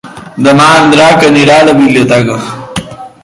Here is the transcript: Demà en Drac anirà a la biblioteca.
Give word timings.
Demà 0.45 0.69
en 0.77 0.89
Drac 0.95 1.27
anirà 1.27 1.59
a 1.59 1.67
la 1.69 1.77
biblioteca. 1.83 2.39